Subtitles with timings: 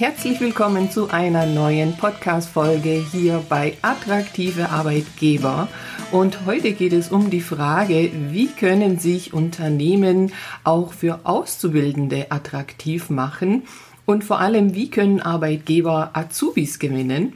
[0.00, 5.68] Herzlich willkommen zu einer neuen Podcast-Folge hier bei Attraktive Arbeitgeber.
[6.10, 10.32] Und heute geht es um die Frage, wie können sich Unternehmen
[10.64, 13.64] auch für Auszubildende attraktiv machen?
[14.06, 17.34] Und vor allem, wie können Arbeitgeber Azubis gewinnen?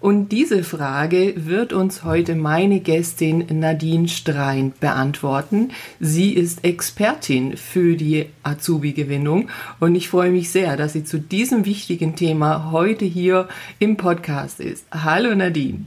[0.00, 5.72] Und diese Frage wird uns heute meine Gästin Nadine Strein beantworten.
[6.00, 11.66] Sie ist Expertin für die Azubi-Gewinnung und ich freue mich sehr, dass sie zu diesem
[11.66, 14.86] wichtigen Thema heute hier im Podcast ist.
[14.90, 15.84] Hallo Nadine.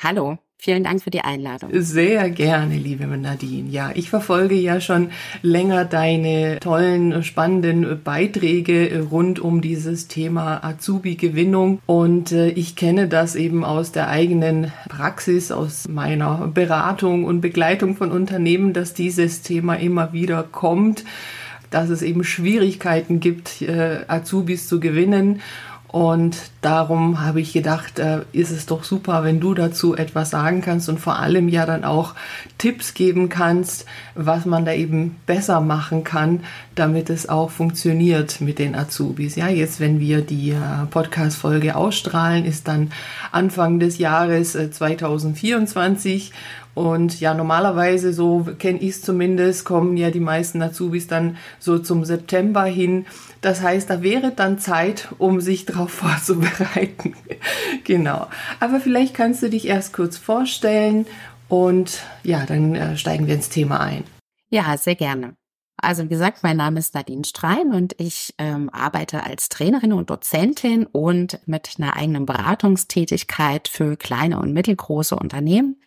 [0.00, 0.38] Hallo.
[0.62, 1.70] Vielen Dank für die Einladung.
[1.72, 3.70] Sehr gerne, liebe Nadine.
[3.70, 5.08] Ja, ich verfolge ja schon
[5.40, 13.36] länger deine tollen, spannenden Beiträge rund um dieses Thema Azubi-Gewinnung und äh, ich kenne das
[13.36, 19.76] eben aus der eigenen Praxis, aus meiner Beratung und Begleitung von Unternehmen, dass dieses Thema
[19.76, 21.04] immer wieder kommt,
[21.70, 25.40] dass es eben Schwierigkeiten gibt, äh, Azubis zu gewinnen
[25.92, 30.60] und darum habe ich gedacht, äh, ist es doch super, wenn du dazu etwas sagen
[30.60, 32.14] kannst und vor allem ja dann auch
[32.58, 36.44] Tipps geben kannst, was man da eben besser machen kann,
[36.76, 39.34] damit es auch funktioniert mit den Azubis.
[39.34, 42.92] Ja, jetzt, wenn wir die äh, Podcast-Folge ausstrahlen, ist dann
[43.32, 46.30] Anfang des Jahres äh, 2024
[46.74, 51.78] und ja, normalerweise, so kenne ich es zumindest, kommen ja die meisten Azubis dann so
[51.78, 53.06] zum September hin.
[53.40, 57.14] Das heißt, da wäre dann Zeit, um sich darauf vorzubereiten.
[57.84, 58.28] genau.
[58.60, 61.06] Aber vielleicht kannst du dich erst kurz vorstellen
[61.48, 64.04] und ja, dann äh, steigen wir ins Thema ein.
[64.50, 65.34] Ja, sehr gerne.
[65.82, 70.10] Also wie gesagt, mein Name ist Nadine Strein und ich ähm, arbeite als Trainerin und
[70.10, 75.80] Dozentin und mit einer eigenen Beratungstätigkeit für kleine und mittelgroße Unternehmen.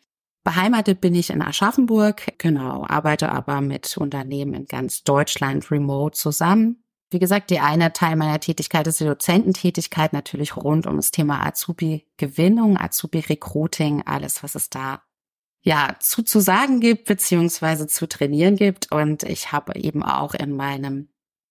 [0.43, 6.83] Beheimatet bin ich in Aschaffenburg, genau, arbeite aber mit Unternehmen in ganz Deutschland remote zusammen
[7.13, 11.45] wie gesagt, die eine Teil meiner Tätigkeit ist die Dozententätigkeit, natürlich rund um das Thema
[11.45, 15.03] Azubi-Gewinnung, Azubi-Recruiting, alles, was es da
[15.61, 18.91] ja zu, zu sagen gibt, beziehungsweise zu trainieren gibt.
[18.91, 21.09] Und ich habe eben auch in meinem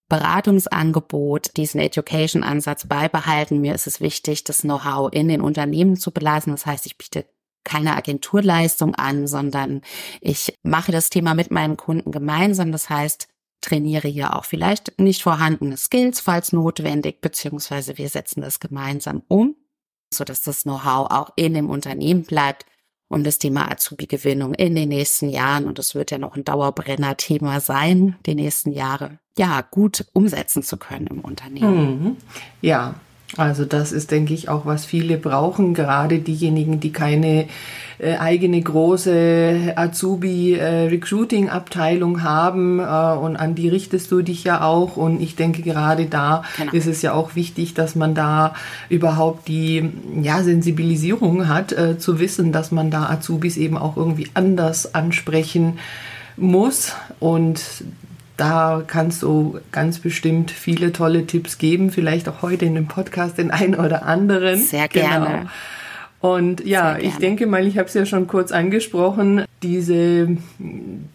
[0.08, 3.60] Beratungsangebot diesen Education-Ansatz beibehalten.
[3.60, 6.52] Mir ist es wichtig, das Know-how in den Unternehmen zu belassen.
[6.52, 7.24] Das heißt, ich biete
[7.64, 9.82] keine Agenturleistung an, sondern
[10.20, 12.72] ich mache das Thema mit meinen Kunden gemeinsam.
[12.72, 13.28] Das heißt,
[13.60, 19.56] trainiere hier auch vielleicht nicht vorhandene Skills, falls notwendig, beziehungsweise wir setzen das gemeinsam um,
[20.12, 22.66] so dass das Know-how auch in dem Unternehmen bleibt
[23.08, 27.60] und das Thema Azubi-Gewinnung in den nächsten Jahren, und das wird ja noch ein Dauerbrenner-Thema
[27.60, 32.02] sein, die nächsten Jahre, ja, gut umsetzen zu können im Unternehmen.
[32.02, 32.16] Mhm.
[32.60, 32.94] Ja,
[33.38, 37.46] also das ist, denke ich, auch was viele brauchen, gerade diejenigen, die keine
[37.98, 44.98] äh, eigene große Azubi-Recruiting-Abteilung äh, haben äh, und an die richtest du dich ja auch
[44.98, 46.72] und ich denke gerade da genau.
[46.72, 48.54] ist es ja auch wichtig, dass man da
[48.90, 54.28] überhaupt die ja, Sensibilisierung hat, äh, zu wissen, dass man da Azubis eben auch irgendwie
[54.34, 55.78] anders ansprechen
[56.36, 57.62] muss und
[58.36, 63.38] da kannst du ganz bestimmt viele tolle Tipps geben, vielleicht auch heute in dem Podcast
[63.38, 64.60] den einen oder anderen.
[64.60, 65.26] Sehr gerne.
[65.26, 65.50] Genau.
[66.22, 70.28] Und ja, ich denke mal, ich habe es ja schon kurz angesprochen, diese,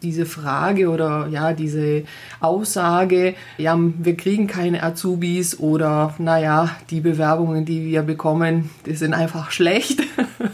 [0.01, 2.03] diese Frage oder ja, diese
[2.41, 9.13] Aussage, ja, wir kriegen keine Azubis oder naja, die Bewerbungen, die wir bekommen, die sind
[9.13, 10.01] einfach schlecht.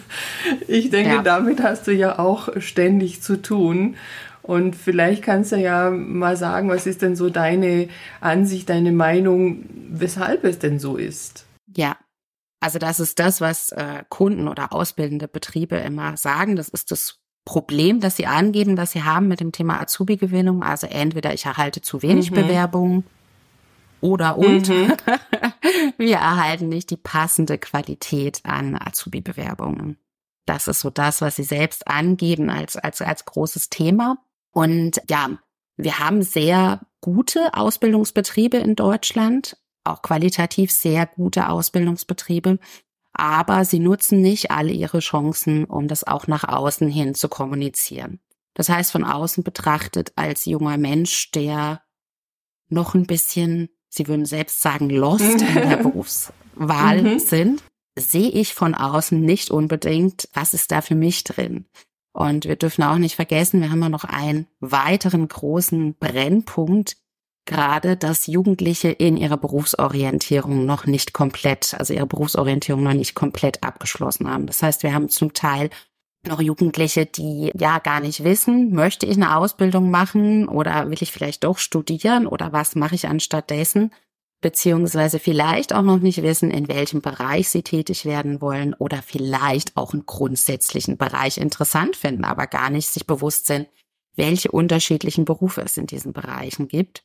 [0.68, 1.22] ich denke, ja.
[1.24, 3.96] damit hast du ja auch ständig zu tun.
[4.44, 7.88] Und vielleicht kannst du ja mal sagen, was ist denn so deine
[8.20, 11.46] Ansicht, deine Meinung, weshalb es denn so ist?
[11.76, 11.96] Ja,
[12.60, 16.56] also das ist das, was äh, Kunden oder ausbildende Betriebe immer sagen.
[16.56, 20.64] Das ist das Problem, das sie angeben, dass sie haben mit dem Thema Azubi-Gewinnung.
[20.64, 22.36] Also entweder ich erhalte zu wenig mhm.
[22.36, 23.04] Bewerbungen
[24.00, 24.94] oder und mhm.
[25.98, 29.98] wir erhalten nicht die passende Qualität an Azubi-Bewerbungen.
[30.46, 34.18] Das ist so das, was sie selbst angeben als, als, als großes Thema.
[34.54, 35.38] Und ja,
[35.76, 42.60] wir haben sehr gute Ausbildungsbetriebe in Deutschland, auch qualitativ sehr gute Ausbildungsbetriebe,
[43.12, 48.20] aber sie nutzen nicht alle ihre Chancen, um das auch nach außen hin zu kommunizieren.
[48.54, 51.82] Das heißt, von außen betrachtet als junger Mensch, der
[52.70, 57.20] noch ein bisschen, Sie würden selbst sagen, lost in der Berufswahl mhm.
[57.20, 57.64] sind,
[57.98, 61.66] sehe ich von außen nicht unbedingt, was ist da für mich drin.
[62.14, 66.96] Und wir dürfen auch nicht vergessen, wir haben ja noch einen weiteren großen Brennpunkt,
[67.46, 73.64] gerade dass Jugendliche in ihrer Berufsorientierung noch nicht komplett, also ihre Berufsorientierung noch nicht komplett
[73.64, 74.46] abgeschlossen haben.
[74.46, 75.70] Das heißt, wir haben zum Teil
[76.26, 81.12] noch Jugendliche, die ja gar nicht wissen, möchte ich eine Ausbildung machen oder will ich
[81.12, 83.92] vielleicht doch studieren oder was mache ich anstatt dessen?
[84.44, 89.76] Beziehungsweise vielleicht auch noch nicht wissen, in welchem Bereich sie tätig werden wollen oder vielleicht
[89.76, 93.68] auch einen grundsätzlichen Bereich interessant finden, aber gar nicht sich bewusst sind,
[94.16, 97.04] welche unterschiedlichen Berufe es in diesen Bereichen gibt.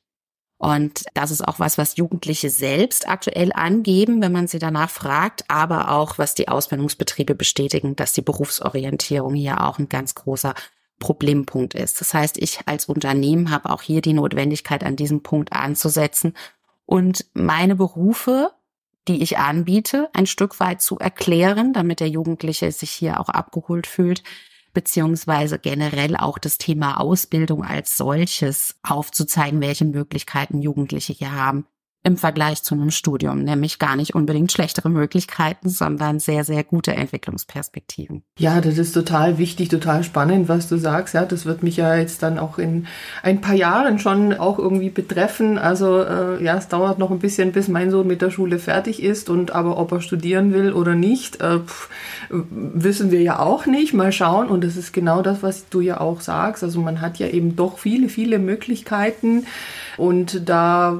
[0.58, 5.44] Und das ist auch was, was Jugendliche selbst aktuell angeben, wenn man sie danach fragt,
[5.46, 10.54] aber auch was die Ausbildungsbetriebe bestätigen, dass die Berufsorientierung hier auch ein ganz großer
[10.98, 12.00] Problempunkt ist.
[12.00, 16.34] Das heißt, ich als Unternehmen habe auch hier die Notwendigkeit, an diesem Punkt anzusetzen
[16.88, 18.50] und meine Berufe,
[19.08, 23.86] die ich anbiete, ein Stück weit zu erklären, damit der Jugendliche sich hier auch abgeholt
[23.86, 24.22] fühlt,
[24.72, 31.66] beziehungsweise generell auch das Thema Ausbildung als solches aufzuzeigen, welche Möglichkeiten Jugendliche hier haben
[32.08, 36.94] im Vergleich zu einem Studium, nämlich gar nicht unbedingt schlechtere Möglichkeiten, sondern sehr, sehr gute
[36.94, 38.22] Entwicklungsperspektiven.
[38.38, 41.14] Ja, das ist total wichtig, total spannend, was du sagst.
[41.14, 42.86] Ja, das wird mich ja jetzt dann auch in
[43.22, 45.58] ein paar Jahren schon auch irgendwie betreffen.
[45.58, 49.02] Also äh, ja, es dauert noch ein bisschen, bis mein Sohn mit der Schule fertig
[49.02, 51.90] ist und aber ob er studieren will oder nicht, äh, pff,
[52.30, 53.92] wissen wir ja auch nicht.
[53.92, 54.48] Mal schauen.
[54.48, 56.64] Und das ist genau das, was du ja auch sagst.
[56.64, 59.44] Also man hat ja eben doch viele, viele Möglichkeiten.
[59.98, 60.96] Und da,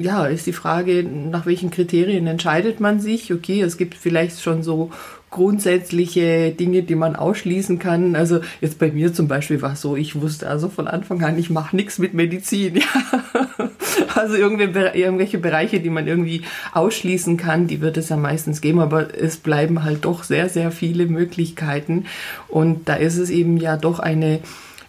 [0.00, 3.32] ja, ist die Frage, nach welchen Kriterien entscheidet man sich?
[3.32, 4.90] Okay, es gibt vielleicht schon so
[5.30, 8.14] grundsätzliche Dinge, die man ausschließen kann.
[8.14, 11.38] Also jetzt bei mir zum Beispiel war es so, ich wusste also von Anfang an,
[11.38, 12.80] ich mache nichts mit Medizin.
[13.58, 13.68] Ja.
[14.14, 16.42] Also irgendwelche Bereiche, die man irgendwie
[16.72, 20.70] ausschließen kann, die wird es ja meistens geben, aber es bleiben halt doch sehr, sehr
[20.70, 22.06] viele Möglichkeiten.
[22.48, 24.40] Und da ist es eben ja doch eine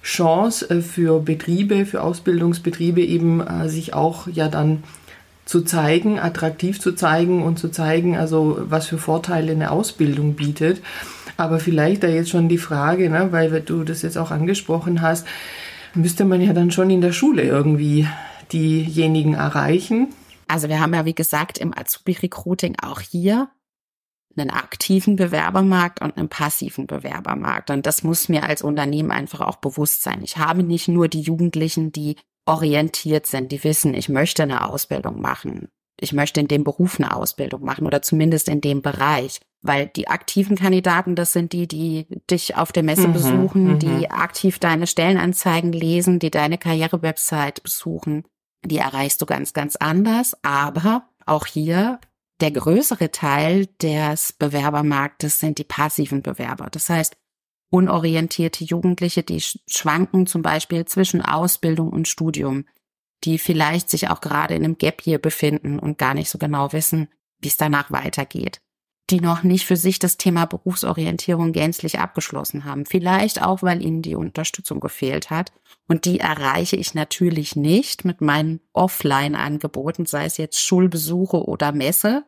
[0.03, 4.83] Chance äh, für Betriebe, für Ausbildungsbetriebe eben äh, sich auch ja dann
[5.53, 10.81] zu zeigen, attraktiv zu zeigen und zu zeigen, also was für Vorteile eine Ausbildung bietet.
[11.37, 15.27] Aber vielleicht da jetzt schon die Frage, ne, weil du das jetzt auch angesprochen hast,
[15.93, 18.07] müsste man ja dann schon in der Schule irgendwie
[18.51, 20.07] diejenigen erreichen.
[20.47, 23.49] Also wir haben ja, wie gesagt, im Azubi-Recruiting auch hier
[24.35, 27.69] einen aktiven Bewerbermarkt und einen passiven Bewerbermarkt.
[27.69, 30.23] Und das muss mir als Unternehmen einfach auch bewusst sein.
[30.23, 35.21] Ich habe nicht nur die Jugendlichen, die orientiert sind, die wissen, ich möchte eine Ausbildung
[35.21, 35.69] machen.
[35.99, 39.39] Ich möchte in dem Beruf eine Ausbildung machen oder zumindest in dem Bereich.
[39.61, 43.79] Weil die aktiven Kandidaten, das sind die, die dich auf der Messe mhm, besuchen, mhm.
[43.79, 48.25] die aktiv deine Stellenanzeigen lesen, die deine Karrierewebsite besuchen.
[48.65, 50.35] Die erreichst du ganz, ganz anders.
[50.43, 51.99] Aber auch hier
[52.41, 56.67] der größere Teil des Bewerbermarktes sind die passiven Bewerber.
[56.69, 57.15] Das heißt,
[57.73, 62.65] unorientierte Jugendliche, die schwanken zum Beispiel zwischen Ausbildung und Studium,
[63.23, 66.71] die vielleicht sich auch gerade in einem Gap hier befinden und gar nicht so genau
[66.71, 67.07] wissen,
[67.39, 68.61] wie es danach weitergeht
[69.09, 72.85] die noch nicht für sich das Thema Berufsorientierung gänzlich abgeschlossen haben.
[72.85, 75.51] Vielleicht auch, weil ihnen die Unterstützung gefehlt hat.
[75.87, 82.23] Und die erreiche ich natürlich nicht mit meinen Offline-Angeboten, sei es jetzt Schulbesuche oder Messe.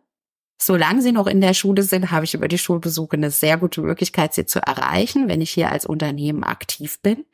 [0.57, 3.81] Solange sie noch in der Schule sind, habe ich über die Schulbesuche eine sehr gute
[3.81, 7.25] Möglichkeit, sie zu erreichen, wenn ich hier als Unternehmen aktiv bin.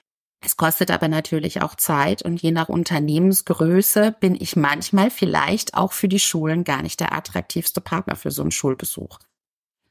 [0.44, 5.94] Es kostet aber natürlich auch Zeit und je nach Unternehmensgröße bin ich manchmal vielleicht auch
[5.94, 9.20] für die Schulen gar nicht der attraktivste Partner für so einen Schulbesuch.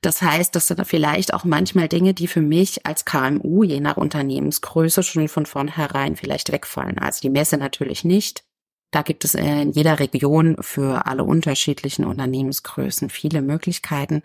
[0.00, 3.96] Das heißt, das sind vielleicht auch manchmal Dinge, die für mich als KMU je nach
[3.96, 6.98] Unternehmensgröße schon von vornherein vielleicht wegfallen.
[6.98, 8.42] Also die Messe natürlich nicht.
[8.90, 14.22] Da gibt es in jeder Region für alle unterschiedlichen Unternehmensgrößen viele Möglichkeiten.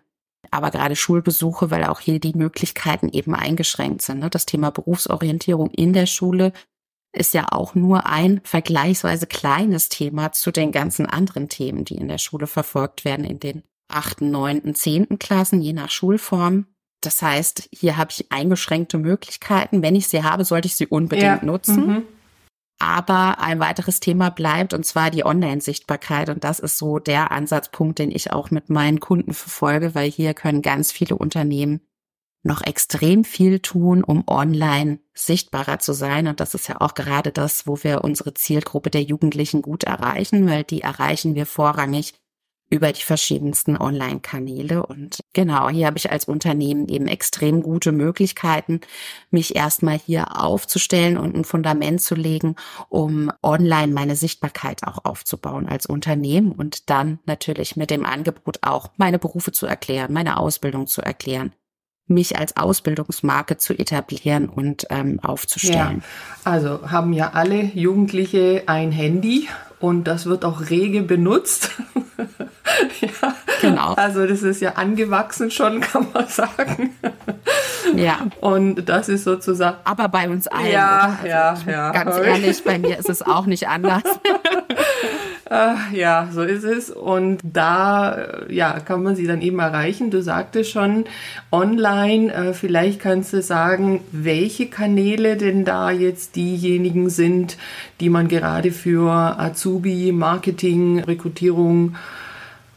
[0.51, 4.19] Aber gerade Schulbesuche, weil auch hier die Möglichkeiten eben eingeschränkt sind.
[4.19, 4.29] Ne?
[4.29, 6.53] Das Thema Berufsorientierung in der Schule
[7.13, 12.07] ist ja auch nur ein vergleichsweise kleines Thema zu den ganzen anderen Themen, die in
[12.07, 16.65] der Schule verfolgt werden, in den achten, neunten, zehnten Klassen, je nach Schulform.
[17.01, 19.81] Das heißt, hier habe ich eingeschränkte Möglichkeiten.
[19.81, 21.45] Wenn ich sie habe, sollte ich sie unbedingt ja.
[21.45, 21.88] nutzen.
[21.88, 22.03] Mhm.
[22.77, 26.29] Aber ein weiteres Thema bleibt, und zwar die Online-Sichtbarkeit.
[26.29, 30.34] Und das ist so der Ansatzpunkt, den ich auch mit meinen Kunden verfolge, weil hier
[30.34, 31.82] können ganz viele Unternehmen
[32.44, 36.27] noch extrem viel tun, um online sichtbarer zu sein.
[36.27, 40.48] Und das ist ja auch gerade das, wo wir unsere Zielgruppe der Jugendlichen gut erreichen,
[40.48, 42.13] weil die erreichen wir vorrangig
[42.69, 44.86] über die verschiedensten Online-Kanäle.
[44.86, 48.81] Und genau, hier habe ich als Unternehmen eben extrem gute Möglichkeiten,
[49.29, 52.55] mich erstmal hier aufzustellen und ein Fundament zu legen,
[52.89, 58.89] um online meine Sichtbarkeit auch aufzubauen als Unternehmen und dann natürlich mit dem Angebot auch
[58.98, 61.53] meine Berufe zu erklären, meine Ausbildung zu erklären,
[62.07, 66.03] mich als Ausbildungsmarke zu etablieren und ähm, aufzustellen.
[66.45, 69.47] Ja, also haben ja alle Jugendliche ein Handy
[69.79, 71.71] und das wird auch rege benutzt.
[73.01, 73.93] ja, genau.
[73.93, 76.91] Also das ist ja angewachsen schon, kann man sagen.
[77.95, 78.27] ja.
[78.39, 79.77] Und das ist sozusagen.
[79.83, 80.71] Aber bei uns allen.
[80.71, 81.91] Ja, also ja, ja.
[81.91, 84.03] Ganz ehrlich, bei mir ist es auch nicht anders.
[85.55, 86.89] Äh, ja, so ist es.
[86.89, 90.12] Und da äh, ja, kann man sie dann eben erreichen.
[90.12, 91.05] Du sagtest schon
[91.51, 92.33] online.
[92.33, 97.57] Äh, vielleicht kannst du sagen, welche Kanäle denn da jetzt diejenigen sind,
[98.01, 101.95] die man gerade für Azubi, Marketing, Rekrutierung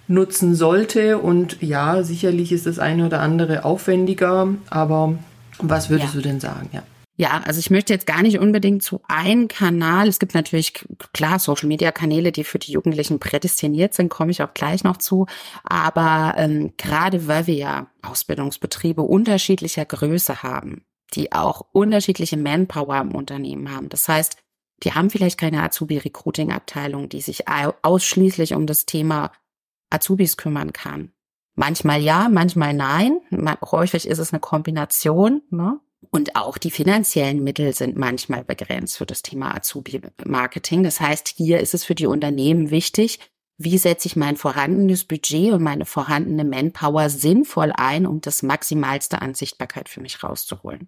[0.07, 1.19] nutzen sollte.
[1.19, 4.49] Und ja, sicherlich ist das eine oder andere aufwendiger.
[4.71, 5.15] Aber
[5.61, 6.21] was würdest ja.
[6.21, 6.69] du denn sagen?
[6.73, 6.83] Ja.
[7.21, 10.07] Ja, also ich möchte jetzt gar nicht unbedingt zu einem Kanal.
[10.07, 10.73] Es gibt natürlich
[11.13, 14.99] klar Social Media Kanäle, die für die Jugendlichen prädestiniert sind, komme ich auch gleich noch
[14.99, 15.27] zu.
[15.65, 20.85] Aber ähm, gerade weil wir ja Ausbildungsbetriebe unterschiedlicher Größe haben,
[21.15, 23.89] die auch unterschiedliche Manpower im Unternehmen haben.
[23.89, 24.37] Das heißt,
[24.85, 27.47] die haben vielleicht keine Azubi-Recruiting-Abteilung, die sich
[27.83, 29.33] ausschließlich um das Thema
[29.91, 31.11] Azubis kümmern kann.
[31.57, 33.19] Manchmal ja, manchmal nein.
[33.73, 35.43] Häufig ist es eine Kombination.
[35.51, 35.81] Ne?
[36.11, 40.85] Und auch die finanziellen Mittel sind manchmal begrenzt für das Thema Azubi-Marketing.
[40.85, 43.19] Das heißt, hier ist es für die Unternehmen wichtig,
[43.59, 49.21] wie setze ich mein vorhandenes Budget und meine vorhandene Manpower sinnvoll ein, um das Maximalste
[49.21, 50.87] an Sichtbarkeit für mich rauszuholen.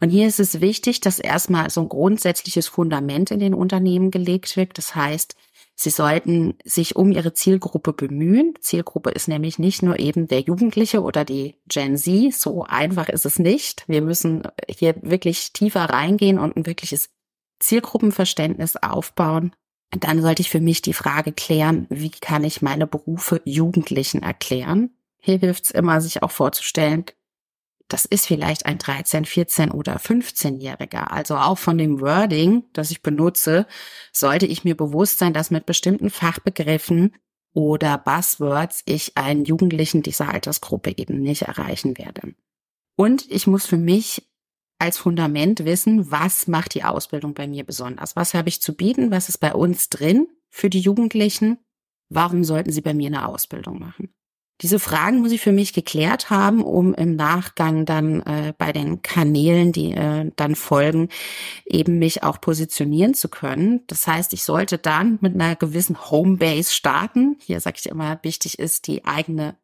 [0.00, 4.56] Und hier ist es wichtig, dass erstmal so ein grundsätzliches Fundament in den Unternehmen gelegt
[4.56, 4.78] wird.
[4.78, 5.36] Das heißt,
[5.78, 8.54] Sie sollten sich um ihre Zielgruppe bemühen.
[8.60, 12.32] Zielgruppe ist nämlich nicht nur eben der Jugendliche oder die Gen Z.
[12.32, 13.84] So einfach ist es nicht.
[13.86, 17.10] Wir müssen hier wirklich tiefer reingehen und ein wirkliches
[17.60, 19.54] Zielgruppenverständnis aufbauen.
[19.92, 24.22] Und dann sollte ich für mich die Frage klären, wie kann ich meine Berufe Jugendlichen
[24.22, 24.96] erklären?
[25.18, 27.04] Hier hilft es immer, sich auch vorzustellen,
[27.88, 31.10] das ist vielleicht ein 13, 14 oder 15-Jähriger.
[31.10, 33.66] Also auch von dem Wording, das ich benutze,
[34.12, 37.14] sollte ich mir bewusst sein, dass mit bestimmten Fachbegriffen
[37.52, 42.34] oder Buzzwords ich einen Jugendlichen dieser Altersgruppe eben nicht erreichen werde.
[42.96, 44.28] Und ich muss für mich
[44.78, 48.16] als Fundament wissen, was macht die Ausbildung bei mir besonders?
[48.16, 49.10] Was habe ich zu bieten?
[49.10, 51.58] Was ist bei uns drin für die Jugendlichen?
[52.08, 54.15] Warum sollten sie bei mir eine Ausbildung machen?
[54.62, 59.02] Diese Fragen muss ich für mich geklärt haben, um im Nachgang dann äh, bei den
[59.02, 61.10] Kanälen, die äh, dann folgen,
[61.66, 63.82] eben mich auch positionieren zu können.
[63.86, 67.36] Das heißt, ich sollte dann mit einer gewissen Homebase starten.
[67.40, 69.56] Hier sage ich immer, wichtig ist die eigene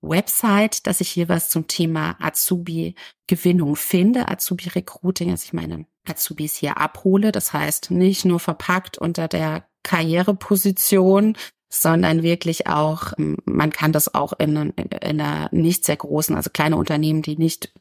[0.00, 6.78] Website, dass ich hier was zum Thema Azubi-Gewinnung finde, Azubi-Recruiting, dass ich meine Azubis hier
[6.78, 7.32] abhole.
[7.32, 11.36] Das heißt, nicht nur verpackt unter der Karriereposition,
[11.74, 16.76] sondern wirklich auch, man kann das auch in, in einer nicht sehr großen, also kleine
[16.76, 17.72] Unternehmen, die nicht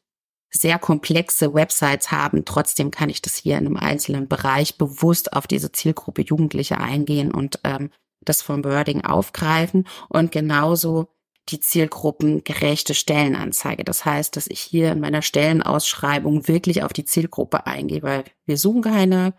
[0.50, 2.46] sehr komplexe Websites haben.
[2.46, 7.32] Trotzdem kann ich das hier in einem einzelnen Bereich bewusst auf diese Zielgruppe Jugendliche eingehen
[7.34, 7.90] und ähm,
[8.22, 11.10] das vom Wording aufgreifen und genauso
[11.50, 13.84] die zielgruppengerechte Stellenanzeige.
[13.84, 18.58] Das heißt, dass ich hier in meiner Stellenausschreibung wirklich auf die Zielgruppe eingehe, weil wir
[18.58, 19.34] suchen keine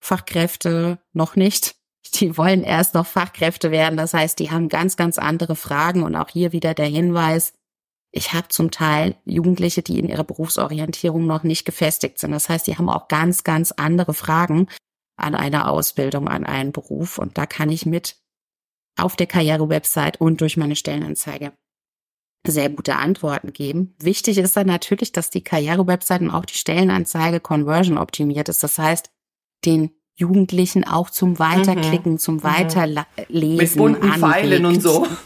[0.00, 1.76] Fachkräfte noch nicht
[2.14, 3.96] die wollen erst noch Fachkräfte werden.
[3.96, 6.02] Das heißt, die haben ganz, ganz andere Fragen.
[6.02, 7.52] Und auch hier wieder der Hinweis,
[8.10, 12.30] ich habe zum Teil Jugendliche, die in ihrer Berufsorientierung noch nicht gefestigt sind.
[12.30, 14.68] Das heißt, die haben auch ganz, ganz andere Fragen
[15.16, 17.18] an eine Ausbildung, an einen Beruf.
[17.18, 18.16] Und da kann ich mit
[18.96, 21.52] auf der Karriere-Website und durch meine Stellenanzeige
[22.46, 23.94] sehr gute Antworten geben.
[23.98, 28.62] Wichtig ist dann natürlich, dass die Karriere-Website und auch die Stellenanzeige conversion optimiert ist.
[28.62, 29.10] Das heißt,
[29.64, 32.18] den Jugendlichen auch zum Weiterklicken, mhm.
[32.18, 32.44] zum mhm.
[32.44, 33.56] Weiterlesen.
[33.56, 34.20] Mit bunten anregt.
[34.20, 35.06] Pfeilen und so.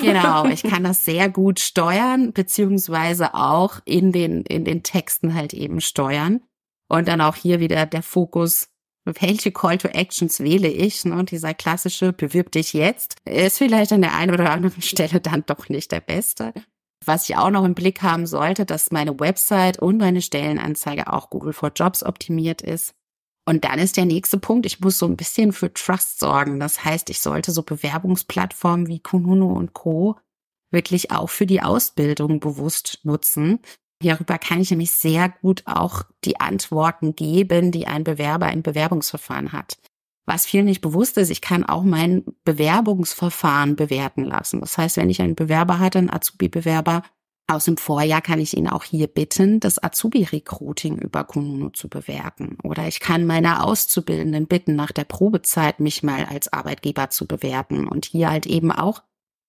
[0.00, 5.52] Genau, ich kann das sehr gut steuern, beziehungsweise auch in den, in den Texten halt
[5.52, 6.40] eben steuern.
[6.88, 8.68] Und dann auch hier wieder der Fokus,
[9.04, 11.04] welche Call to Actions wähle ich?
[11.04, 11.14] Ne?
[11.14, 15.44] Und dieser klassische Bewirb dich jetzt ist vielleicht an der einen oder anderen Stelle dann
[15.46, 16.52] doch nicht der beste.
[17.04, 21.30] Was ich auch noch im Blick haben sollte, dass meine Website und meine Stellenanzeige auch
[21.30, 22.94] Google for Jobs optimiert ist.
[23.48, 26.60] Und dann ist der nächste Punkt, ich muss so ein bisschen für Trust sorgen.
[26.60, 30.16] Das heißt, ich sollte so Bewerbungsplattformen wie Kununu und Co.
[30.70, 33.60] wirklich auch für die Ausbildung bewusst nutzen.
[34.02, 39.52] Hierüber kann ich nämlich sehr gut auch die Antworten geben, die ein Bewerber im Bewerbungsverfahren
[39.52, 39.78] hat.
[40.26, 44.60] Was viel nicht bewusst ist, ich kann auch mein Bewerbungsverfahren bewerten lassen.
[44.60, 47.02] Das heißt, wenn ich einen Bewerber hatte, einen Azubi-Bewerber,
[47.48, 52.58] aus dem Vorjahr kann ich ihn auch hier bitten, das Azubi-Recruiting über Kununu zu bewerten.
[52.62, 57.88] Oder ich kann meine Auszubildenden bitten, nach der Probezeit mich mal als Arbeitgeber zu bewerten
[57.88, 59.02] und hier halt eben auch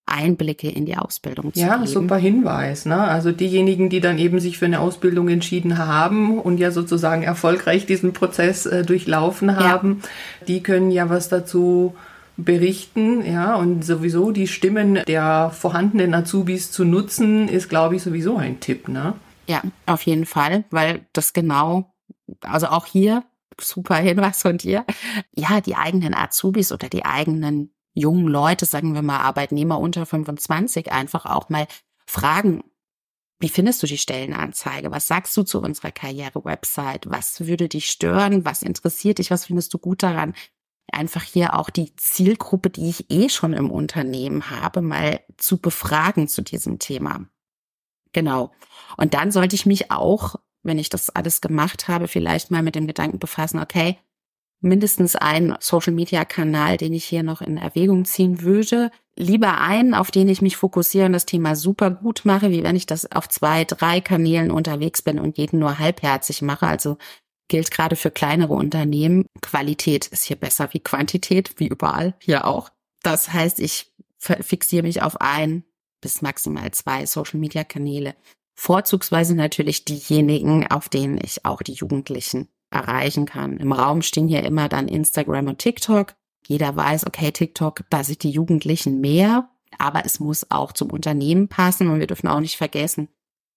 [0.05, 1.81] Einblicke in die Ausbildung zu ja, geben.
[1.81, 2.85] Ja, super Hinweis.
[2.85, 2.99] Ne?
[2.99, 7.85] Also diejenigen, die dann eben sich für eine Ausbildung entschieden haben und ja sozusagen erfolgreich
[7.85, 10.45] diesen Prozess äh, durchlaufen haben, ja.
[10.47, 11.95] die können ja was dazu
[12.43, 18.37] berichten, ja, und sowieso die Stimmen der vorhandenen Azubis zu nutzen, ist, glaube ich, sowieso
[18.37, 19.13] ein Tipp, ne?
[19.47, 21.93] Ja, auf jeden Fall, weil das genau,
[22.41, 23.23] also auch hier
[23.59, 24.85] super Hinweis von dir.
[25.35, 30.91] Ja, die eigenen Azubis oder die eigenen jungen Leute, sagen wir mal Arbeitnehmer unter 25,
[30.91, 31.67] einfach auch mal
[32.05, 32.63] fragen,
[33.41, 34.91] wie findest du die Stellenanzeige?
[34.91, 37.09] Was sagst du zu unserer Karriere-Website?
[37.09, 38.43] Was würde dich stören?
[38.43, 39.31] Was interessiert dich?
[39.31, 40.33] Was findest du gut daran?
[40.91, 46.27] Einfach hier auch die Zielgruppe, die ich eh schon im Unternehmen habe, mal zu befragen
[46.27, 47.25] zu diesem Thema.
[48.13, 48.51] Genau.
[48.97, 52.75] Und dann sollte ich mich auch, wenn ich das alles gemacht habe, vielleicht mal mit
[52.75, 53.97] dem Gedanken befassen, okay,
[54.61, 58.91] mindestens ein Social-Media-Kanal, den ich hier noch in Erwägung ziehen würde.
[59.15, 62.75] Lieber einen, auf den ich mich fokussiere und das Thema super gut mache, wie wenn
[62.75, 66.67] ich das auf zwei, drei Kanälen unterwegs bin und jeden nur halbherzig mache.
[66.67, 66.97] Also
[67.49, 69.25] gilt gerade für kleinere Unternehmen.
[69.41, 72.69] Qualität ist hier besser wie Quantität, wie überall, hier auch.
[73.03, 75.63] Das heißt, ich fixiere mich auf ein
[76.01, 78.15] bis maximal zwei Social-Media-Kanäle.
[78.55, 83.57] Vorzugsweise natürlich diejenigen, auf denen ich auch die Jugendlichen erreichen kann.
[83.57, 86.15] Im Raum stehen hier immer dann Instagram und TikTok.
[86.45, 91.47] Jeder weiß, okay, TikTok, da sind die Jugendlichen mehr, aber es muss auch zum Unternehmen
[91.47, 93.07] passen und wir dürfen auch nicht vergessen,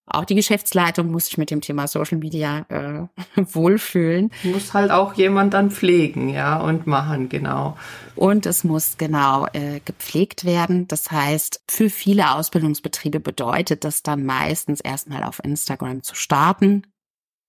[0.06, 3.06] auch die Geschäftsleitung muss sich mit dem Thema Social Media äh,
[3.54, 4.30] wohlfühlen.
[4.42, 7.76] Muss halt auch jemand dann pflegen, ja, und machen, genau.
[8.16, 10.88] Und es muss genau äh, gepflegt werden.
[10.88, 16.82] Das heißt, für viele Ausbildungsbetriebe bedeutet das dann meistens erstmal auf Instagram zu starten,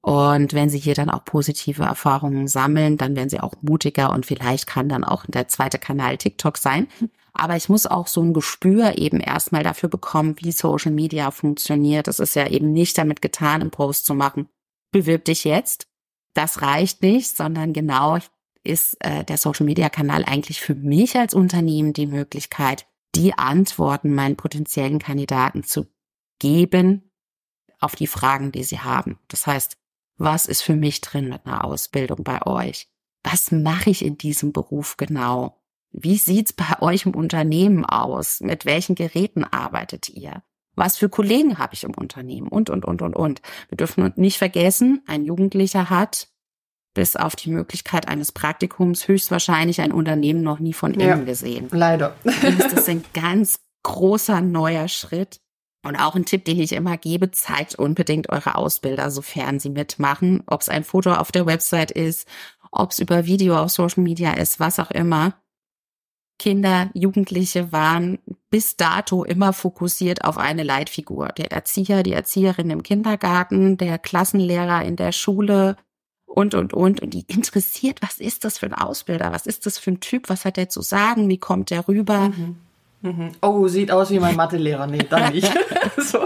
[0.06, 4.26] und wenn Sie hier dann auch positive Erfahrungen sammeln, dann werden Sie auch mutiger und
[4.26, 6.88] vielleicht kann dann auch der zweite Kanal TikTok sein.
[7.34, 12.08] Aber ich muss auch so ein Gespür eben erstmal dafür bekommen, wie Social Media funktioniert.
[12.08, 14.50] Es ist ja eben nicht damit getan, einen Post zu machen.
[14.92, 15.88] Bewirb dich jetzt.
[16.36, 18.20] Das reicht nicht, sondern genau
[18.64, 24.14] ist äh, der Social Media Kanal eigentlich für mich als Unternehmen die Möglichkeit, die Antworten
[24.14, 25.88] meinen potenziellen Kandidaten zu
[26.40, 27.12] geben
[27.80, 29.20] auf die Fragen, die sie haben.
[29.28, 29.78] Das heißt,
[30.18, 32.88] was ist für mich drin mit einer Ausbildung bei euch?
[33.24, 35.63] Was mache ich in diesem Beruf genau?
[35.94, 38.42] Wie sieht's bei euch im Unternehmen aus?
[38.42, 40.44] Mit welchen Geräten arbeitet ihr?
[40.76, 42.48] Was für Kollegen habe ich im Unternehmen?
[42.48, 43.42] Und, und, und, und, und.
[43.70, 46.30] Wir dürfen nicht vergessen, ein Jugendlicher hat
[46.96, 51.68] bis auf die Möglichkeit eines Praktikums höchstwahrscheinlich ein Unternehmen noch nie von innen ja, gesehen.
[51.72, 52.16] Leider.
[52.24, 55.40] das ist ein ganz großer neuer Schritt.
[55.86, 60.42] Und auch ein Tipp, den ich immer gebe, zeigt unbedingt eure Ausbilder, sofern sie mitmachen,
[60.46, 62.26] ob es ein Foto auf der Website ist,
[62.72, 65.34] ob es über Video auf Social Media ist, was auch immer.
[66.40, 68.20] Kinder, Jugendliche waren
[68.50, 71.30] bis dato immer fokussiert auf eine Leitfigur.
[71.30, 75.78] Der Erzieher, die Erzieherin im Kindergarten, der Klassenlehrer in der Schule
[76.26, 77.02] und, und, und.
[77.02, 79.32] Und die interessiert, was ist das für ein Ausbilder?
[79.32, 80.30] Was ist das für ein Typ?
[80.30, 81.30] Was hat der zu sagen?
[81.30, 82.30] Wie kommt der rüber?
[82.30, 82.58] Mhm.
[83.02, 83.32] Mhm.
[83.42, 84.88] Oh, sieht aus wie mein Mathelehrer.
[84.88, 85.52] Nee, dann nicht.
[85.98, 86.20] so.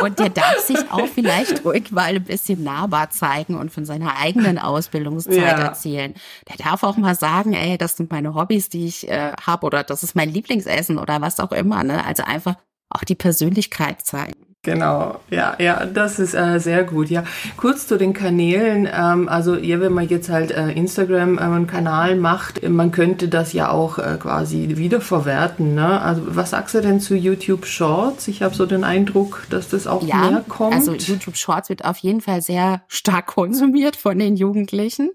[0.00, 4.16] Und der darf sich auch vielleicht ruhig mal ein bisschen nahbar zeigen und von seiner
[4.16, 5.58] eigenen Ausbildungszeit ja.
[5.58, 6.14] erzählen.
[6.48, 9.84] Der darf auch mal sagen, ey, das sind meine Hobbys, die ich äh, habe oder
[9.84, 11.84] das ist mein Lieblingsessen oder was auch immer.
[11.84, 12.04] Ne?
[12.04, 12.56] Also einfach
[12.88, 14.49] auch die Persönlichkeit zeigen.
[14.62, 17.08] Genau, ja, ja, das ist äh, sehr gut.
[17.08, 17.24] Ja,
[17.56, 18.86] kurz zu den Kanälen.
[18.92, 23.28] Ähm, also, ja, wenn man jetzt halt äh, Instagram äh, einen Kanal macht, man könnte
[23.28, 25.74] das ja auch äh, quasi wiederverwerten.
[25.74, 26.02] Ne?
[26.02, 28.28] Also, was sagst du denn zu YouTube Shorts?
[28.28, 30.74] Ich habe so den Eindruck, dass das auch ja, mehr kommt.
[30.74, 35.10] Also, YouTube Shorts wird auf jeden Fall sehr stark konsumiert von den Jugendlichen.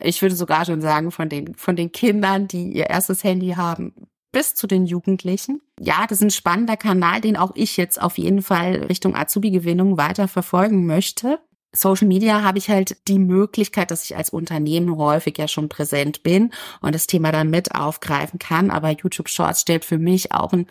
[0.00, 3.92] Ich würde sogar schon sagen, von den, von den Kindern, die ihr erstes Handy haben,
[4.32, 5.60] bis zu den Jugendlichen.
[5.80, 9.96] Ja, das ist ein spannender Kanal, den auch ich jetzt auf jeden Fall Richtung Azubi-Gewinnung
[9.96, 11.38] weiter verfolgen möchte.
[11.74, 16.22] Social Media habe ich halt die Möglichkeit, dass ich als Unternehmen häufig ja schon präsent
[16.22, 18.70] bin und das Thema dann mit aufgreifen kann.
[18.70, 20.66] Aber YouTube Shorts stellt für mich auch ein,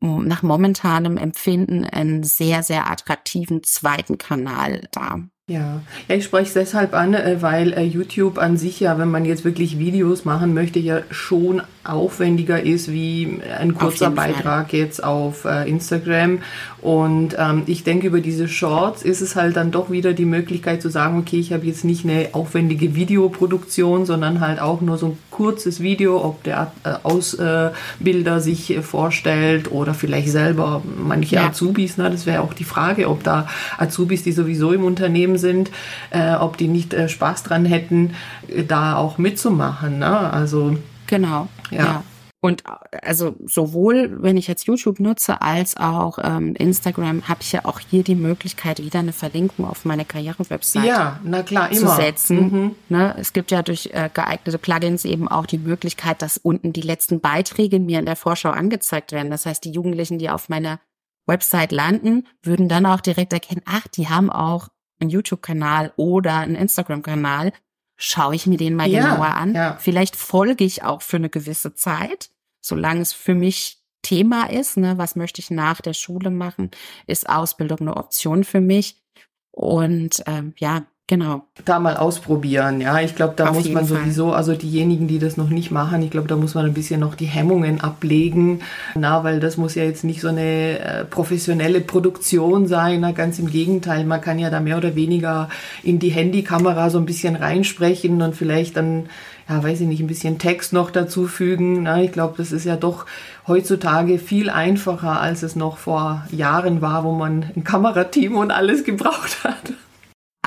[0.00, 5.28] nach momentanem Empfinden einen sehr, sehr attraktiven zweiten Kanal dar.
[5.48, 5.80] Ja.
[6.08, 9.24] ja, ich spreche es deshalb an, äh, weil äh, YouTube an sich ja, wenn man
[9.24, 14.78] jetzt wirklich Videos machen möchte, ja schon aufwendiger ist wie ein kurzer Beitrag Fall.
[14.78, 16.40] jetzt auf äh, Instagram.
[16.82, 20.82] Und ähm, ich denke, über diese Shorts ist es halt dann doch wieder die Möglichkeit
[20.82, 25.06] zu sagen, okay, ich habe jetzt nicht eine aufwendige Videoproduktion, sondern halt auch nur so
[25.06, 31.36] ein kurzes Video, ob der äh, Ausbilder äh, sich äh, vorstellt oder vielleicht selber manche
[31.36, 31.48] ja.
[31.48, 31.96] Azubis.
[31.96, 32.10] Ne?
[32.10, 35.70] Das wäre auch die Frage, ob da Azubis, die sowieso im Unternehmen sind,
[36.10, 38.14] äh, ob die nicht äh, Spaß dran hätten,
[38.48, 39.98] äh, da auch mitzumachen.
[39.98, 40.32] Ne?
[40.32, 41.48] Also genau.
[41.70, 41.78] ja.
[41.78, 42.02] ja.
[42.40, 42.62] Und
[43.02, 47.80] also sowohl, wenn ich jetzt YouTube nutze, als auch ähm, Instagram, habe ich ja auch
[47.80, 52.38] hier die Möglichkeit, wieder eine Verlinkung auf meine Karriere-Website ja, na klar, zu setzen.
[52.38, 52.74] Mhm.
[52.90, 53.16] Ne?
[53.18, 57.20] Es gibt ja durch äh, geeignete Plugins eben auch die Möglichkeit, dass unten die letzten
[57.20, 59.32] Beiträge mir in der Vorschau angezeigt werden.
[59.32, 60.78] Das heißt, die Jugendlichen, die auf meiner
[61.26, 64.68] Website landen, würden dann auch direkt erkennen, ach, die haben auch
[65.00, 67.52] einen YouTube-Kanal oder einen Instagram-Kanal
[67.96, 69.54] schaue ich mir den mal ja, genauer an.
[69.54, 69.76] Ja.
[69.80, 72.30] Vielleicht folge ich auch für eine gewisse Zeit,
[72.60, 74.76] solange es für mich Thema ist.
[74.76, 74.96] Ne?
[74.98, 76.70] Was möchte ich nach der Schule machen?
[77.06, 79.02] Ist Ausbildung eine Option für mich?
[79.50, 81.46] Und ähm, ja, Genau.
[81.64, 83.00] Da mal ausprobieren, ja.
[83.00, 86.10] Ich glaube, da Auf muss man sowieso, also diejenigen, die das noch nicht machen, ich
[86.10, 88.60] glaube, da muss man ein bisschen noch die Hemmungen ablegen,
[88.94, 93.38] na, weil das muss ja jetzt nicht so eine äh, professionelle Produktion sein, na, ganz
[93.38, 94.04] im Gegenteil.
[94.04, 95.48] Man kann ja da mehr oder weniger
[95.82, 99.06] in die Handykamera so ein bisschen reinsprechen und vielleicht dann,
[99.48, 101.84] ja, weiß ich nicht, ein bisschen Text noch dazufügen.
[101.84, 103.06] Na, ich glaube, das ist ja doch
[103.46, 108.84] heutzutage viel einfacher, als es noch vor Jahren war, wo man ein Kamerateam und alles
[108.84, 109.72] gebraucht hat.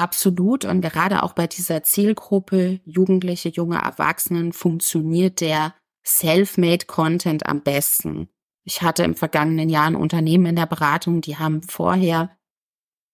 [0.01, 0.65] Absolut.
[0.65, 8.27] Und gerade auch bei dieser Zielgruppe Jugendliche, junge Erwachsenen funktioniert der Self-Made Content am besten.
[8.63, 12.35] Ich hatte im vergangenen Jahr ein Unternehmen in der Beratung, die haben vorher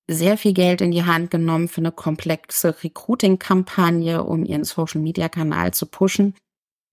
[0.10, 5.88] sehr viel Geld in die Hand genommen für eine komplexe Recruiting-Kampagne, um ihren Social-Media-Kanal zu
[5.88, 6.36] pushen.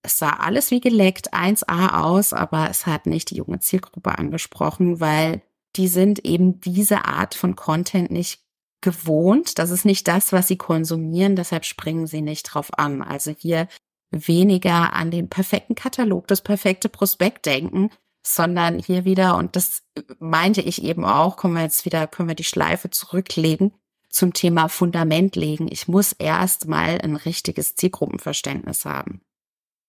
[0.02, 4.98] Es sah alles wie geleckt, 1A aus, aber es hat nicht die junge Zielgruppe angesprochen,
[4.98, 5.40] weil
[5.76, 8.43] die sind eben diese Art von Content nicht
[8.84, 9.58] gewohnt.
[9.58, 13.02] Das ist nicht das, was sie konsumieren, deshalb springen sie nicht drauf an.
[13.02, 13.66] Also hier
[14.10, 17.90] weniger an den perfekten Katalog, das perfekte Prospekt denken,
[18.24, 19.82] sondern hier wieder, und das
[20.18, 23.72] meinte ich eben auch, können wir jetzt wieder, können wir die Schleife zurücklegen
[24.10, 25.66] zum Thema Fundament legen.
[25.70, 29.22] Ich muss erst mal ein richtiges Zielgruppenverständnis haben.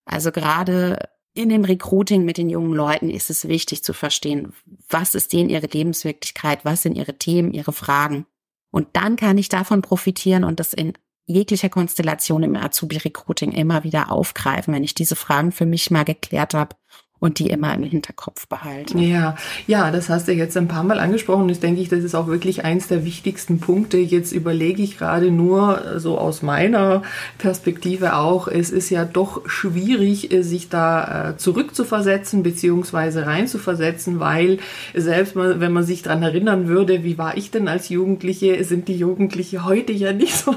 [0.05, 4.53] Also gerade in dem Recruiting mit den jungen Leuten ist es wichtig zu verstehen,
[4.87, 8.25] was ist denen ihre Lebenswirklichkeit, was sind ihre Themen, ihre Fragen.
[8.75, 10.91] Und dann kann ich davon profitieren und das in
[11.25, 16.53] jeglicher Konstellation im Azubi-Recruiting immer wieder aufgreifen, wenn ich diese Fragen für mich mal geklärt
[16.53, 16.75] habe
[17.25, 18.99] und die immer im Hinterkopf behalten.
[18.99, 19.35] Ja,
[19.65, 21.47] ja, das hast du jetzt ein paar Mal angesprochen.
[21.47, 23.97] Das denke ich, das ist auch wirklich eins der wichtigsten Punkte.
[23.97, 27.01] Jetzt überlege ich gerade nur so aus meiner
[27.39, 34.59] Perspektive auch, es ist ja doch schwierig, sich da äh, zurückzuversetzen beziehungsweise reinzuversetzen, weil
[34.93, 38.97] selbst wenn man sich daran erinnern würde, wie war ich denn als Jugendliche, sind die
[38.97, 40.53] Jugendliche heute ja nicht so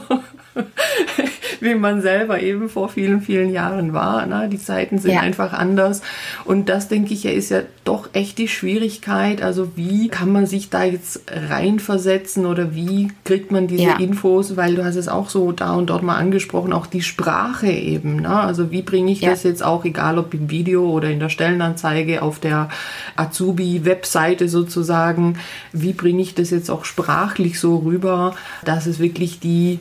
[1.61, 4.27] wie man selber eben vor vielen, vielen Jahren war.
[4.27, 4.49] Ne?
[4.51, 5.21] Die Zeiten sind ja.
[5.21, 6.03] einfach anders.
[6.44, 9.42] Und das, denke ich, ja, ist ja doch echt die Schwierigkeit.
[9.42, 13.99] Also wie kann man sich da jetzt reinversetzen oder wie kriegt man diese ja.
[13.99, 14.57] Infos?
[14.57, 18.16] Weil du hast es auch so da und dort mal angesprochen, auch die Sprache eben.
[18.16, 18.31] Ne?
[18.31, 19.31] Also wie bringe ich ja.
[19.31, 22.68] das jetzt auch, egal ob im Video oder in der Stellenanzeige, auf der
[23.16, 25.38] Azubi-Webseite sozusagen,
[25.73, 29.79] wie bringe ich das jetzt auch sprachlich so rüber, dass es wirklich die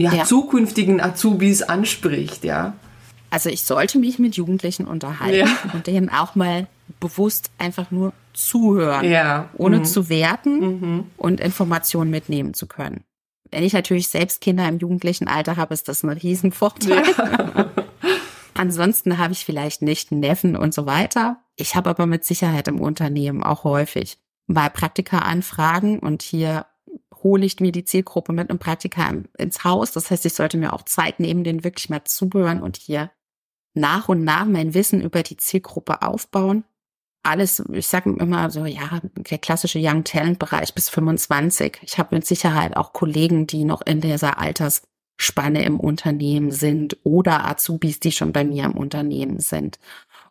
[0.00, 0.24] ja, ja.
[0.24, 2.74] zukünftigen Azubis anspricht, ja.
[3.30, 5.70] Also ich sollte mich mit Jugendlichen unterhalten ja.
[5.72, 6.66] und denen auch mal
[6.98, 9.48] bewusst einfach nur zuhören, ja.
[9.56, 9.84] ohne mhm.
[9.84, 11.04] zu werten mhm.
[11.16, 13.04] und Informationen mitnehmen zu können.
[13.50, 17.02] Wenn ich natürlich selbst Kinder im jugendlichen Alter habe, ist das ein Riesenvorteil.
[17.06, 17.70] Ja.
[18.54, 21.38] Ansonsten habe ich vielleicht nicht einen Neffen und so weiter.
[21.56, 26.66] Ich habe aber mit Sicherheit im Unternehmen auch häufig mal Praktika anfragen und hier
[27.22, 29.92] hole ich mir die Zielgruppe mit einem Praktika ins Haus.
[29.92, 33.10] Das heißt, ich sollte mir auch Zeit nehmen, den wirklich mal zuhören und hier
[33.74, 36.64] nach und nach mein Wissen über die Zielgruppe aufbauen.
[37.22, 41.78] Alles, ich sage immer so, ja, der klassische Young Talent Bereich bis 25.
[41.82, 47.44] Ich habe mit Sicherheit auch Kollegen, die noch in dieser Altersspanne im Unternehmen sind oder
[47.44, 49.78] Azubis, die schon bei mir im Unternehmen sind.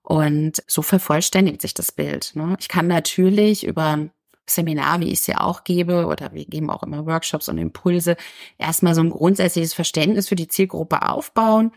[0.02, 2.32] Und so vervollständigt sich das Bild.
[2.34, 2.58] Ne?
[2.60, 4.10] Ich kann natürlich über
[4.50, 8.18] Seminar, wie ich es ja auch gebe, oder wir geben auch immer Workshops und Impulse,
[8.58, 11.72] erstmal so ein grundsätzliches Verständnis für die Zielgruppe aufbauen.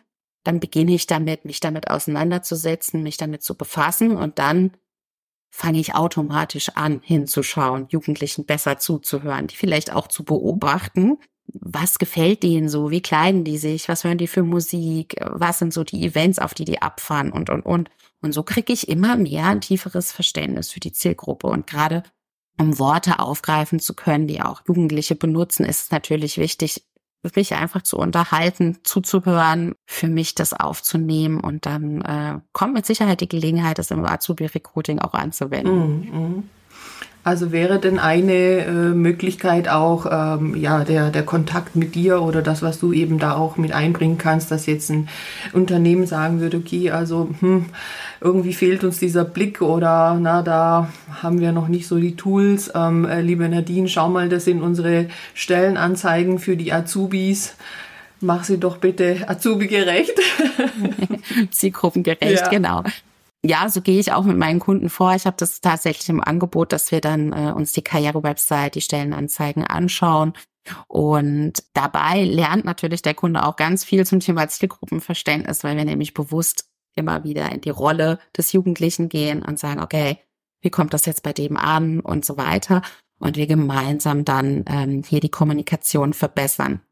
[0.45, 4.73] Dann beginne ich damit, mich damit auseinanderzusetzen, mich damit zu befassen und dann
[5.55, 11.19] fange ich automatisch an, hinzuschauen, Jugendlichen besser zuzuhören, die vielleicht auch zu beobachten.
[11.53, 12.91] Was gefällt denen so?
[12.91, 13.89] Wie kleiden die sich?
[13.89, 15.17] Was hören die für Musik?
[15.21, 17.91] Was sind so die Events, auf die die abfahren und, und, und.
[18.23, 21.49] Und so kriege ich immer mehr ein tieferes Verständnis für die Zielgruppe.
[21.49, 22.03] Und gerade
[22.59, 26.85] um Worte aufgreifen zu können, die auch Jugendliche benutzen, ist es natürlich wichtig,
[27.37, 33.21] mich einfach zu unterhalten, zuzuhören, für mich das aufzunehmen und dann äh, kommt mit Sicherheit
[33.21, 36.01] die Gelegenheit, das im Azubi-Recruiting auch anzuwenden.
[36.01, 36.43] Mm -hmm.
[37.25, 42.43] Also wäre denn eine äh, Möglichkeit auch ähm, ja der der Kontakt mit dir oder
[42.43, 45.09] das, was du eben da auch mit einbringen kannst, dass jetzt ein
[45.53, 47.67] Unternehmen sagen würde, okay, also hm,
[48.21, 52.73] irgendwie fehlt uns dieser Blick oder na da haben wir noch nicht so die Tools.
[52.75, 57.55] Ähm, äh, liebe Nadine, schau mal, das sind unsere Stellenanzeigen für die Azubis.
[58.21, 60.15] Mach sie doch bitte Azubi-gerecht.
[61.51, 62.49] Zielgruppengerecht, ja.
[62.49, 62.83] genau
[63.45, 65.15] ja, so gehe ich auch mit meinen Kunden vor.
[65.15, 69.65] Ich habe das tatsächlich im Angebot, dass wir dann äh, uns die Karriere-Website, die Stellenanzeigen
[69.67, 70.35] anschauen,
[70.89, 76.15] Und dabei lernt natürlich der Kunde auch ganz viel zum Thema Zielgruppenverständnis, weil wir nämlich
[76.15, 80.19] bewusst immer wieder in die Rolle des Jugendlichen gehen und sagen, okay,
[80.61, 82.83] wie kommt das jetzt bei dem an und so weiter.
[83.19, 86.83] Und wir gemeinsam dann ähm, hier die Kommunikation verbessern.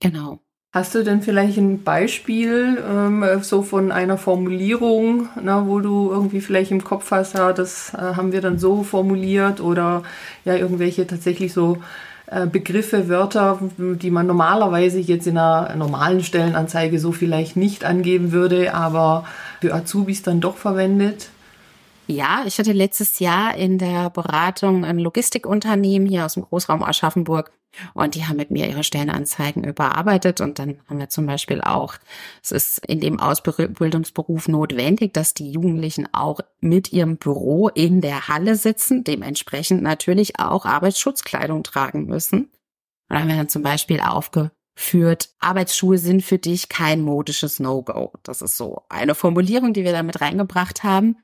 [0.00, 0.40] Genau.
[0.74, 6.40] Hast du denn vielleicht ein Beispiel ähm, so von einer Formulierung, na, wo du irgendwie
[6.40, 10.02] vielleicht im Kopf hast, ja, das äh, haben wir dann so formuliert oder
[10.44, 11.78] ja, irgendwelche tatsächlich so
[12.26, 18.32] äh, Begriffe, Wörter, die man normalerweise jetzt in einer normalen Stellenanzeige so vielleicht nicht angeben
[18.32, 19.26] würde, aber
[19.60, 21.28] für Azubis dann doch verwendet?
[22.08, 27.52] Ja, ich hatte letztes Jahr in der Beratung ein Logistikunternehmen hier aus dem Großraum Aschaffenburg
[27.94, 31.94] und die haben mit mir ihre Stellenanzeigen überarbeitet und dann haben wir zum Beispiel auch,
[32.42, 38.28] es ist in dem Ausbildungsberuf notwendig, dass die Jugendlichen auch mit ihrem Büro in der
[38.28, 42.50] Halle sitzen, dementsprechend natürlich auch Arbeitsschutzkleidung tragen müssen.
[43.08, 48.12] Und haben wir dann zum Beispiel aufgeführt, Arbeitsschuhe sind für dich kein modisches No-Go.
[48.22, 51.16] Das ist so eine Formulierung, die wir damit reingebracht haben.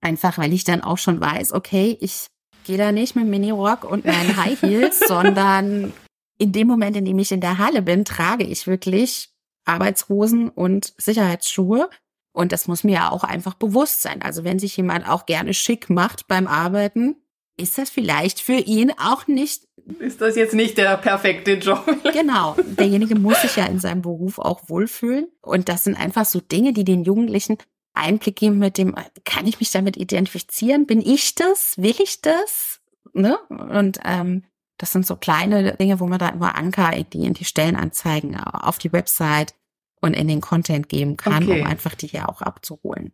[0.00, 2.26] Einfach weil ich dann auch schon weiß, okay, ich
[2.66, 5.92] gehe da nicht mit Minirock und meinen High Heels, sondern
[6.36, 9.30] in dem Moment, in dem ich in der Halle bin, trage ich wirklich
[9.64, 11.88] Arbeitshosen und Sicherheitsschuhe.
[12.32, 14.20] Und das muss mir ja auch einfach bewusst sein.
[14.20, 17.16] Also wenn sich jemand auch gerne schick macht beim Arbeiten,
[17.56, 19.66] ist das vielleicht für ihn auch nicht.
[19.98, 21.86] Ist das jetzt nicht der perfekte Job?
[22.12, 22.56] genau.
[22.62, 25.28] Derjenige muss sich ja in seinem Beruf auch wohlfühlen.
[25.40, 27.56] Und das sind einfach so Dinge, die den Jugendlichen
[27.96, 30.86] Einblick geben mit dem, kann ich mich damit identifizieren?
[30.86, 31.76] Bin ich das?
[31.78, 32.80] Will ich das?
[33.12, 33.38] Ne?
[33.48, 34.44] Und ähm,
[34.78, 38.38] das sind so kleine Dinge, wo man da immer Anker in die, in die Stellenanzeigen
[38.38, 39.54] auf die Website
[40.00, 41.60] und in den Content geben kann, okay.
[41.60, 43.12] um einfach die hier auch abzuholen.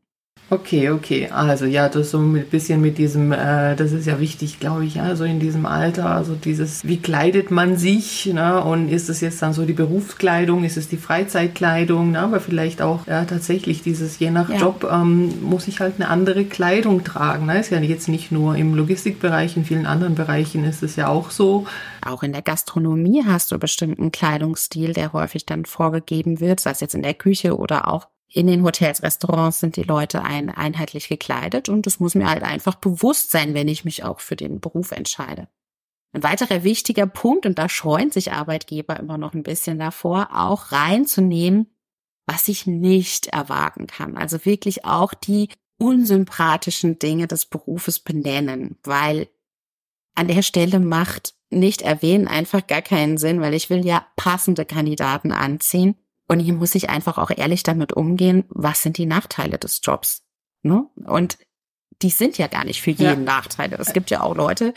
[0.52, 1.30] Okay, okay.
[1.30, 4.96] Also ja, das so ein bisschen mit diesem, äh, das ist ja wichtig, glaube ich,
[4.96, 8.62] ja, so in diesem Alter, also dieses, wie kleidet man sich, ne?
[8.62, 12.20] Und ist es jetzt dann so die Berufskleidung, ist es die Freizeitkleidung, ne?
[12.20, 14.58] Aber vielleicht auch ja, tatsächlich dieses, je nach ja.
[14.58, 17.46] Job ähm, muss ich halt eine andere Kleidung tragen.
[17.46, 17.58] Ne?
[17.58, 21.30] Ist ja jetzt nicht nur im Logistikbereich, in vielen anderen Bereichen ist es ja auch
[21.30, 21.66] so.
[22.04, 26.80] Auch in der Gastronomie hast du bestimmten Kleidungsstil, der häufig dann vorgegeben wird, sei es
[26.80, 31.08] jetzt in der Küche oder auch in den Hotels, Restaurants sind die Leute ein, einheitlich
[31.08, 34.58] gekleidet und es muss mir halt einfach bewusst sein, wenn ich mich auch für den
[34.60, 35.48] Beruf entscheide.
[36.12, 40.72] Ein weiterer wichtiger Punkt, und da scheuen sich Arbeitgeber immer noch ein bisschen davor, auch
[40.72, 41.66] reinzunehmen,
[42.26, 44.16] was ich nicht erwarten kann.
[44.16, 49.28] Also wirklich auch die unsympathischen Dinge des Berufes benennen, weil
[50.14, 54.64] an der Stelle macht nicht erwähnen einfach gar keinen Sinn, weil ich will ja passende
[54.64, 55.96] Kandidaten anziehen
[56.32, 60.22] und hier muss ich einfach auch ehrlich damit umgehen, was sind die Nachteile des Jobs?
[60.62, 60.86] Ne?
[61.04, 61.36] Und
[62.00, 63.34] die sind ja gar nicht für jeden ja.
[63.34, 63.76] Nachteile.
[63.78, 64.72] Es gibt ja auch Leute,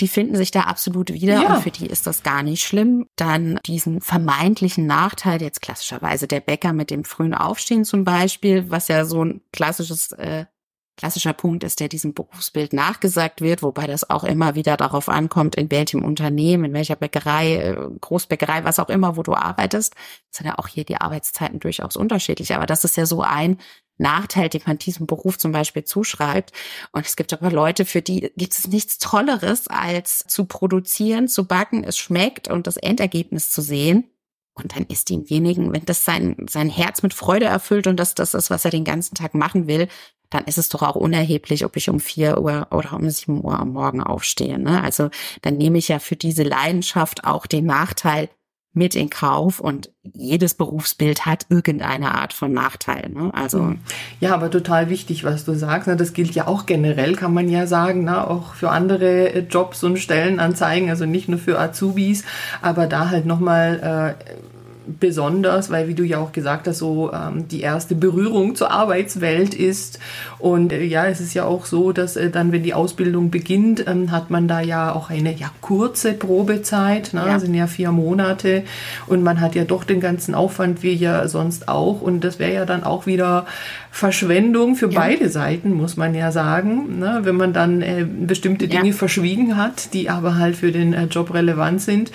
[0.00, 1.56] die finden sich da absolut wieder ja.
[1.56, 3.08] und für die ist das gar nicht schlimm.
[3.16, 8.86] Dann diesen vermeintlichen Nachteil, jetzt klassischerweise der Bäcker mit dem frühen Aufstehen zum Beispiel, was
[8.86, 10.46] ja so ein klassisches äh,
[10.96, 15.54] klassischer Punkt ist, der diesem Berufsbild nachgesagt wird, wobei das auch immer wieder darauf ankommt,
[15.56, 19.94] in welchem Unternehmen, in welcher Bäckerei, äh, Großbäckerei, was auch immer, wo du arbeitest,
[20.30, 22.54] sind ja auch hier die Arbeitszeiten durchaus unterschiedlich.
[22.54, 23.58] Aber das ist ja so ein
[23.98, 26.52] Nachteil, den man diesem Beruf zum Beispiel zuschreibt.
[26.92, 31.46] Und es gibt aber Leute, für die gibt es nichts Tolleres, als zu produzieren, zu
[31.46, 34.10] backen, es schmeckt und das Endergebnis zu sehen.
[34.54, 38.34] Und dann ist demjenigen, wenn das sein, sein Herz mit Freude erfüllt und das das
[38.34, 39.88] ist, was er den ganzen Tag machen will,
[40.32, 43.58] dann ist es doch auch unerheblich, ob ich um vier Uhr oder um sieben Uhr
[43.58, 44.58] am Morgen aufstehe.
[44.58, 44.82] Ne?
[44.82, 45.10] Also
[45.42, 48.28] dann nehme ich ja für diese Leidenschaft auch den Nachteil
[48.74, 53.10] mit in Kauf und jedes Berufsbild hat irgendeine Art von Nachteil.
[53.10, 53.30] Ne?
[53.34, 53.74] Also
[54.20, 55.88] ja, aber total wichtig, was du sagst.
[55.88, 55.96] Ne?
[55.96, 58.28] Das gilt ja auch generell, kann man ja sagen, ne?
[58.28, 62.24] auch für andere Jobs und Stellenanzeigen, also nicht nur für Azubis,
[62.62, 64.32] aber da halt nochmal äh,
[64.86, 69.54] besonders, weil wie du ja auch gesagt hast, so ähm, die erste Berührung zur Arbeitswelt
[69.54, 69.98] ist.
[70.38, 73.86] Und äh, ja, es ist ja auch so, dass äh, dann, wenn die Ausbildung beginnt,
[73.86, 77.24] ähm, hat man da ja auch eine ja, kurze Probezeit, ne?
[77.26, 77.38] Ja.
[77.38, 78.64] sind ja vier Monate
[79.06, 82.00] und man hat ja doch den ganzen Aufwand wie ja sonst auch.
[82.00, 83.46] Und das wäre ja dann auch wieder
[83.94, 84.98] Verschwendung für ja.
[84.98, 87.20] beide Seiten, muss man ja sagen, ne?
[87.24, 88.92] wenn man dann äh, bestimmte Dinge ja.
[88.94, 92.10] verschwiegen hat, die aber halt für den äh, Job relevant sind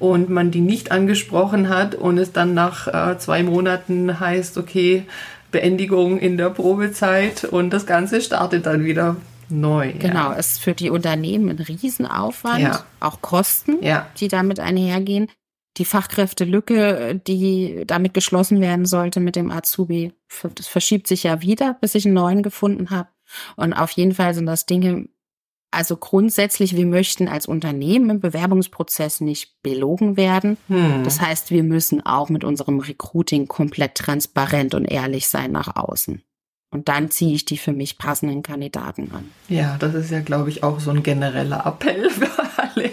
[0.00, 5.04] und man die nicht angesprochen hat und es dann nach äh, zwei Monaten heißt, okay,
[5.52, 9.14] Beendigung in der Probezeit und das Ganze startet dann wieder
[9.48, 9.92] neu.
[10.00, 10.32] Genau, ja.
[10.32, 12.84] ist für die Unternehmen ein Riesenaufwand, ja.
[12.98, 14.08] auch Kosten, ja.
[14.18, 15.28] die damit einhergehen
[15.76, 20.12] die Fachkräftelücke, die damit geschlossen werden sollte mit dem Azubi,
[20.54, 23.08] das verschiebt sich ja wieder, bis ich einen neuen gefunden habe.
[23.56, 25.06] Und auf jeden Fall sind das Dinge,
[25.70, 30.56] Also grundsätzlich, wir möchten als Unternehmen im Bewerbungsprozess nicht belogen werden.
[30.66, 31.04] Hm.
[31.04, 36.22] Das heißt, wir müssen auch mit unserem Recruiting komplett transparent und ehrlich sein nach außen.
[36.72, 39.30] Und dann ziehe ich die für mich passenden Kandidaten an.
[39.48, 42.90] Ja, das ist ja, glaube ich, auch so ein genereller Appell für alle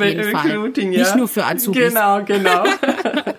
[0.00, 0.92] Im Recruiting.
[0.92, 1.00] Ja.
[1.00, 1.88] Nicht nur für Azubis.
[1.88, 2.64] Genau, genau.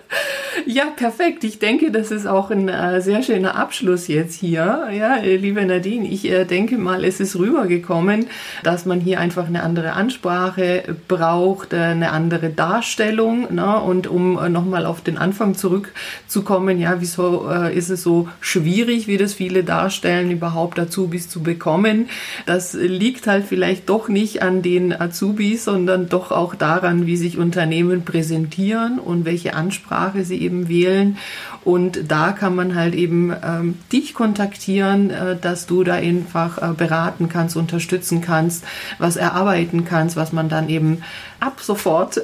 [0.74, 1.44] Ja, perfekt.
[1.44, 4.88] Ich denke, das ist auch ein äh, sehr schöner Abschluss jetzt hier.
[4.92, 8.26] Ja, äh, liebe Nadine, ich äh, denke mal, es ist rübergekommen,
[8.64, 13.54] dass man hier einfach eine andere Ansprache braucht, äh, eine andere Darstellung.
[13.54, 13.80] Ne?
[13.82, 19.06] Und um äh, nochmal auf den Anfang zurückzukommen, ja, wieso äh, ist es so schwierig,
[19.06, 22.08] wie das viele darstellen, überhaupt Azubis zu bekommen?
[22.46, 27.38] Das liegt halt vielleicht doch nicht an den Azubis, sondern doch auch daran, wie sich
[27.38, 31.18] Unternehmen präsentieren und welche Ansprache sie eben wählen.
[31.64, 36.74] Und da kann man halt eben ähm, dich kontaktieren, äh, dass du da einfach äh,
[36.74, 38.64] beraten kannst, unterstützen kannst,
[38.98, 41.02] was erarbeiten kannst, was man dann eben
[41.40, 42.20] ab sofort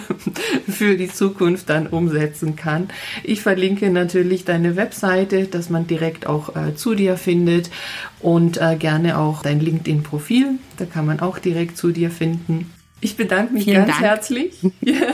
[0.68, 2.88] für die Zukunft dann umsetzen kann.
[3.22, 7.70] Ich verlinke natürlich deine Webseite, dass man direkt auch äh, zu dir findet
[8.20, 10.58] und äh, gerne auch dein LinkedIn-Profil.
[10.78, 12.70] Da kann man auch direkt zu dir finden.
[13.00, 14.00] Ich bedanke mich Vielen ganz Dank.
[14.02, 14.54] herzlich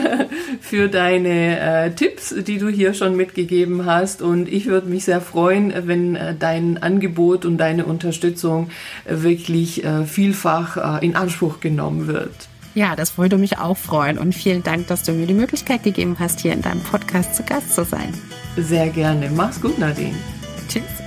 [0.61, 4.21] für deine äh, Tipps, die du hier schon mitgegeben hast.
[4.21, 8.69] Und ich würde mich sehr freuen, wenn äh, dein Angebot und deine Unterstützung
[9.05, 12.31] äh, wirklich äh, vielfach äh, in Anspruch genommen wird.
[12.75, 14.17] Ja, das würde mich auch freuen.
[14.17, 17.43] Und vielen Dank, dass du mir die Möglichkeit gegeben hast, hier in deinem Podcast zu
[17.43, 18.13] Gast zu sein.
[18.55, 19.29] Sehr gerne.
[19.35, 20.15] Mach's gut, Nadine.
[20.69, 21.00] Tschüss.